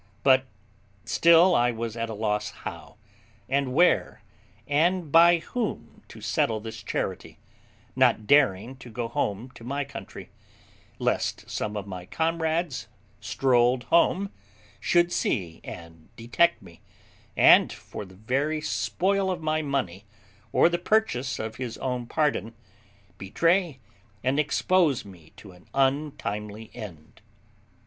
[0.23, 0.47] But
[1.05, 2.95] still I was at a loss how,
[3.47, 4.23] and where,
[4.67, 7.37] and by whom to settle this charity,
[7.95, 10.31] not daring to go home to my own country,
[10.97, 12.87] lest some of my comrades,
[13.19, 14.31] strolled home,
[14.79, 16.81] should see and detect me,
[17.37, 20.05] and for the very spoil of my money,
[20.51, 22.55] or the purchase of his own pardon,
[23.19, 23.77] betray
[24.23, 27.21] and expose me to an untimely end.